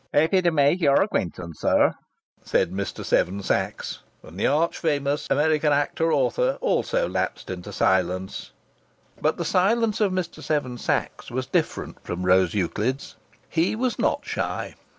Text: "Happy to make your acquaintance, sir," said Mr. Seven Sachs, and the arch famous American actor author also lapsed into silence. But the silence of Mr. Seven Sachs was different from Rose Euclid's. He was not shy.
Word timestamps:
"Happy 0.15 0.41
to 0.41 0.49
make 0.49 0.81
your 0.81 0.99
acquaintance, 0.99 1.59
sir," 1.59 1.93
said 2.43 2.71
Mr. 2.71 3.05
Seven 3.05 3.43
Sachs, 3.43 3.99
and 4.23 4.35
the 4.39 4.47
arch 4.47 4.79
famous 4.79 5.27
American 5.29 5.71
actor 5.71 6.11
author 6.11 6.57
also 6.59 7.07
lapsed 7.07 7.51
into 7.51 7.71
silence. 7.71 8.49
But 9.21 9.37
the 9.37 9.45
silence 9.45 10.01
of 10.01 10.11
Mr. 10.11 10.41
Seven 10.41 10.79
Sachs 10.79 11.29
was 11.29 11.45
different 11.45 12.03
from 12.03 12.25
Rose 12.25 12.55
Euclid's. 12.55 13.15
He 13.47 13.75
was 13.75 13.99
not 13.99 14.25
shy. 14.25 14.73